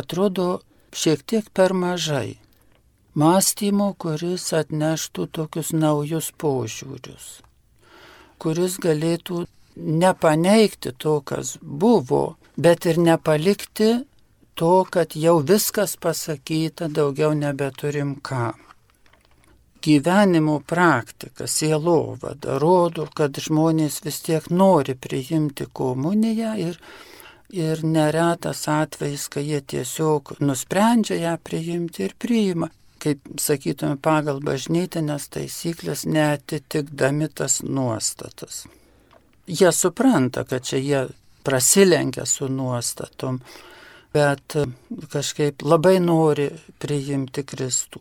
[0.00, 0.48] atrodo
[0.92, 2.38] šiek tiek per mažai.
[3.14, 7.26] Mąstymo, kuris atneštų tokius naujus požiūrius,
[8.42, 9.44] kuris galėtų
[9.76, 13.90] nepaneigti to, kas buvo, bet ir nepalikti
[14.58, 18.50] to, kad jau viskas pasakyta, daugiau nebeturim ką
[19.84, 26.78] gyvenimo praktika, sielovada rodo, kad žmonės vis tiek nori priimti komuniją ir,
[27.52, 32.70] ir neretas atvejis, kai jie tiesiog nusprendžia ją priimti ir priima.
[33.04, 38.62] Kaip sakytume, pagal bažnytinės taisyklės netitikdami tas nuostatas.
[39.44, 41.02] Jie supranta, kad čia jie
[41.44, 43.42] prasilenkia su nuostatom,
[44.14, 44.56] bet
[45.12, 46.48] kažkaip labai nori
[46.80, 48.00] priimti Kristų.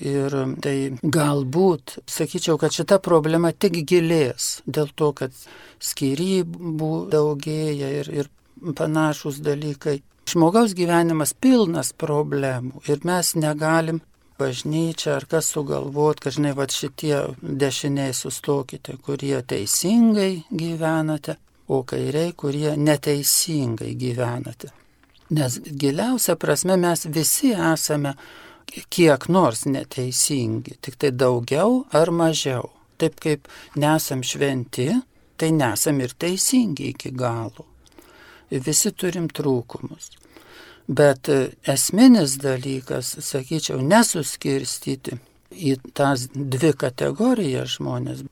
[0.00, 0.32] Ir
[0.64, 5.34] tai galbūt, sakyčiau, kad šita problema tik gilės dėl to, kad
[5.80, 8.30] skirybų daugėja ir, ir
[8.76, 10.00] panašus dalykai.
[10.30, 14.00] Žmogaus gyvenimas pilnas problemų ir mes negalim
[14.40, 21.36] bažnyčia ar kas sugalvot, kad žinai, va šitie dešiniai sustokite, kurie teisingai gyvenate,
[21.70, 24.72] o kairiai, kurie neteisingai gyvenate.
[25.30, 28.16] Nes giliausia prasme mes visi esame
[28.90, 32.70] kiek nors neteisingi, tik tai daugiau ar mažiau.
[33.00, 33.48] Taip kaip
[33.80, 34.90] nesam šventi,
[35.40, 37.66] tai nesam ir teisingi iki galo.
[38.50, 40.10] Visi turim trūkumus.
[40.90, 41.30] Bet
[41.70, 45.20] esminis dalykas, sakyčiau, nesuskirstyti
[45.54, 48.24] į tas dvi kategorijas žmonės.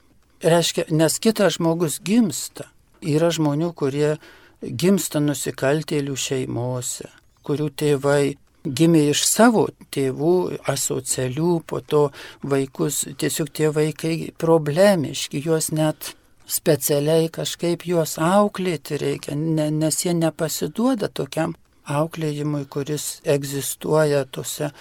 [0.42, 2.68] Reiškia, nes kitas žmogus gimsta.
[3.02, 4.16] Yra žmonių, kurie
[4.62, 7.08] gimsta nusikaltėlių šeimose,
[7.46, 12.08] kurių tėvai gimė iš savo tėvų asocialių, po to
[12.42, 16.14] vaikus, tiesiog tie vaikai problemiški, juos net
[16.48, 21.54] specialiai kažkaip juos auklėti reikia, ne, nes jie nepasiduoda tokiam
[21.88, 24.72] auklėjimui, kuris egzistuoja tose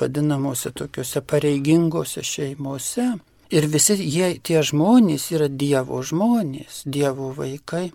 [0.00, 3.14] vadinamuose tokiuose pareigingose šeimose.
[3.54, 7.90] Ir visi jie, tie žmonės yra Dievo žmonės, Dievo vaikai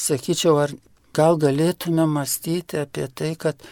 [0.00, 0.74] sakyčiau, ar
[1.16, 3.62] gal galėtume mąstyti apie tai, kad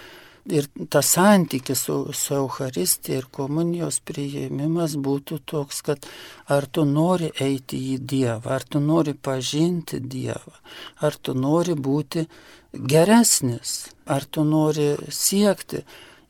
[0.49, 6.07] ir tas santykis su, su Euharistija ir komunijos priėmimas būtų toks, kad
[6.49, 10.57] ar tu nori eiti į Dievą, ar tu nori pažinti Dievą,
[11.05, 12.25] ar tu nori būti
[12.73, 15.83] geresnis, ar tu nori siekti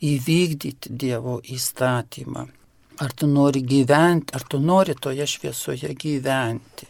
[0.04, 2.46] įvykdyti Dievo įstatymą,
[3.02, 6.88] ar tu nori gyventi, ar tu nori toje šviesoje gyventi.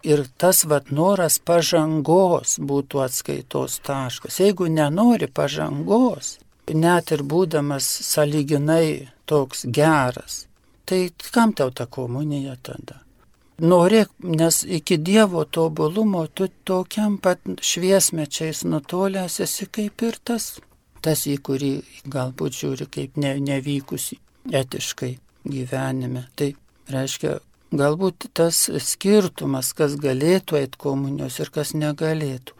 [0.00, 4.38] Ir tas vat noras pažangos būtų atskaitos taškas.
[4.40, 6.38] Jeigu nenori pažangos,
[6.74, 10.46] net ir būdamas saliginai toks geras,
[10.84, 13.00] tai kam tau ta komunija tada?
[13.60, 20.54] Norėk, nes iki Dievo tobulumo tu tokiam pat šviesmečiais nutolęs esi kaip ir tas,
[21.04, 21.74] tas į kurį
[22.08, 24.16] galbūt žiūri kaip ne, nevykusi
[24.62, 25.12] etiškai
[25.44, 26.24] gyvenime.
[26.36, 26.54] Tai
[26.88, 27.36] reiškia,
[27.70, 32.56] Galbūt tas skirtumas, kas galėtų eiti komunijos ir kas negalėtų,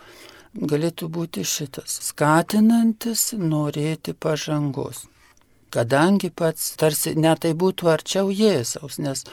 [0.54, 5.06] galėtų būti šitas- skatinantis norėti pažangos.
[5.70, 9.24] Kadangi pats tarsi netai būtų arčiau Jėzaus, nes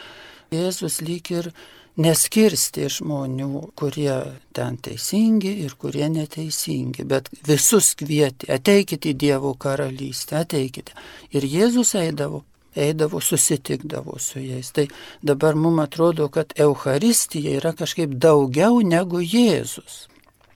[0.52, 1.52] Jėzus lyg ir
[1.98, 10.38] neskirsti žmonių, kurie ten teisingi ir kurie neteisingi, bet visus kvieti, ateikite į Dievo karalystę,
[10.44, 10.94] ateikite.
[11.32, 12.44] Ir Jėzus eidavo
[12.78, 14.72] eidavo, susitikdavo su jais.
[14.72, 14.88] Tai
[15.22, 20.06] dabar mums atrodo, kad Euharistija yra kažkaip daugiau negu Jėzus.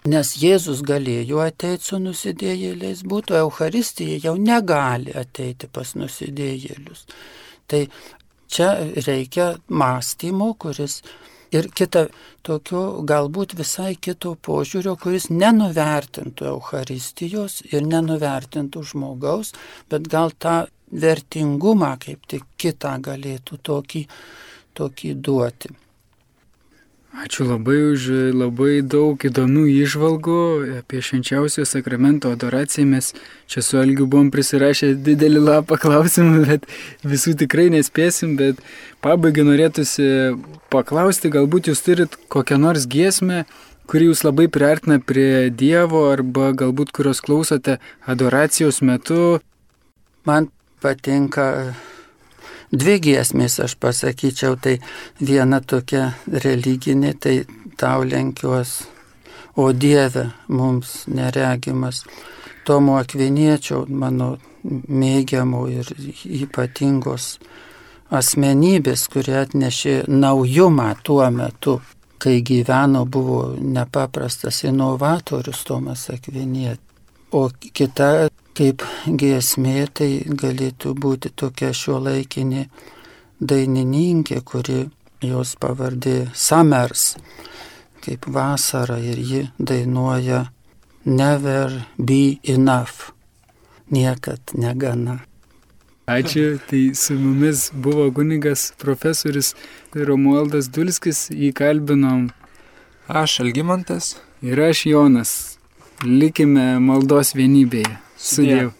[0.01, 7.03] Nes Jėzus galėjo ateiti su nusidėjėliais, būtų Euharistija jau negali ateiti pas nusidėjėlius.
[7.69, 7.83] Tai
[8.49, 8.69] čia
[9.05, 11.03] reikia mąstymo, kuris
[11.53, 12.07] ir kita
[12.41, 19.53] tokio galbūt visai kito požiūrio, kuris nenuvertintų Euharistijos ir nenuvertintų žmogaus,
[19.91, 24.07] bet gal tą vertingumą kaip tik kitą galėtų tokį,
[24.81, 25.75] tokį duoti.
[27.11, 30.35] Ačiū labai už labai daug įdomių išvalgų
[30.77, 32.85] apie švenčiausio sakramento adoraciją.
[32.87, 33.09] Mes
[33.51, 36.69] čia su Algiu buvom prisirašę didelį lapą klausimų, bet
[37.03, 38.63] visų tikrai nespėsim, bet
[39.03, 40.07] pabaigai norėtųsi
[40.71, 43.43] paklausti, galbūt jūs turit kokią nors giesmę,
[43.91, 49.41] kuri jūs labai priartina prie Dievo arba galbūt kurios klausote adoracijos metu.
[50.23, 50.47] Man
[50.79, 51.75] patinka
[52.71, 54.77] dvi giesmės, aš pasakyčiau, tai
[55.19, 57.41] viena tokia religinė, tai
[57.77, 58.81] tau lenkiuos,
[59.59, 62.05] o Dieve mums neregimas.
[62.65, 65.89] Tomo Akviniečio, mano mėgiamų ir
[66.45, 67.33] ypatingos
[68.13, 71.79] asmenybės, kurie atnešė naujumą tuo metu,
[72.21, 76.79] kai gyveno, buvo nepaprastas inovatorius Tomas Akviniečio.
[77.31, 78.27] O kita
[78.61, 78.83] kaip
[79.17, 82.67] giesmė, tai galėtų būti tokia šio laikinė
[83.41, 84.83] dainininkė, kuri
[85.25, 87.15] jos pavardė Summers,
[88.05, 90.49] kaip vasara ir ji dainuoja
[91.03, 93.09] Never be enough,
[93.89, 95.23] niekad negana.
[96.05, 99.55] Ačiū, tai su mumis buvo kunigas profesorius
[99.95, 102.29] Romualdas Dulskis, įkalbinom.
[103.09, 104.13] Aš Algymantas.
[104.45, 105.33] Ir aš Jonas.
[106.05, 108.10] Likime maldos vienybėje.
[108.21, 108.71] Su Dievu.